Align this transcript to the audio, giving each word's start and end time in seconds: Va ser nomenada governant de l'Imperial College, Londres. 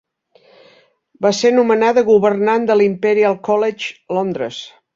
Va 1.25 1.31
ser 1.41 1.51
nomenada 1.59 2.03
governant 2.09 2.67
de 2.73 2.79
l'Imperial 2.81 3.39
College, 3.51 3.95
Londres. 4.19 4.67